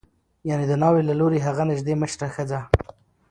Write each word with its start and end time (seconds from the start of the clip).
یعنې 0.49 0.65
د 0.67 0.73
ناوې 0.81 1.01
له 1.09 1.13
لوري 1.19 1.39
هغه 1.47 1.63
نژدې 1.69 1.93
مشره 2.01 2.27
ښځه 2.35 2.59